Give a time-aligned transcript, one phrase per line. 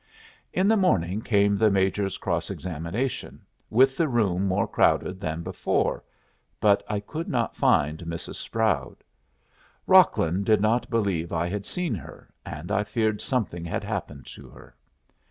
[0.51, 6.03] In the morning came the Major's cross examination, with the room more crowded than before,
[6.59, 8.37] but I could not find Mrs.
[8.37, 9.03] Sproud.
[9.85, 14.49] Rocklin did not believe I had seen her, and I feared something had happened to
[14.49, 14.75] her.